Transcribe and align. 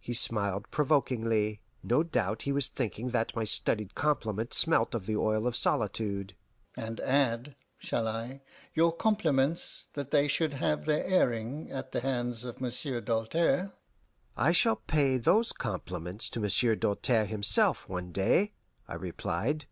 He 0.00 0.14
smiled 0.14 0.70
provokingly; 0.70 1.60
no 1.82 2.02
doubt 2.02 2.40
he 2.48 2.50
was 2.52 2.68
thinking 2.68 3.10
that 3.10 3.36
my 3.36 3.44
studied 3.44 3.94
compliment 3.94 4.54
smelt 4.54 4.94
of 4.94 5.04
the 5.04 5.18
oil 5.18 5.46
of 5.46 5.54
solitude. 5.54 6.34
"And 6.78 6.98
add 7.00 7.54
shall 7.76 8.08
I 8.08 8.40
your 8.72 8.90
compliments 8.90 9.84
that 9.92 10.12
they 10.12 10.28
should 10.28 10.54
have 10.54 10.86
their 10.86 11.04
airing 11.04 11.70
at 11.70 11.92
the 11.92 12.00
hands 12.00 12.46
of 12.46 12.62
Monsieur 12.62 13.02
Doltaire?" 13.02 13.72
"I 14.34 14.52
shall 14.52 14.76
pay 14.76 15.18
those 15.18 15.52
compliments 15.52 16.30
to 16.30 16.40
Monsieur 16.40 16.74
Doltaire 16.74 17.26
himself 17.26 17.86
one 17.86 18.12
day," 18.12 18.54
I 18.88 18.94
replied. 18.94 19.66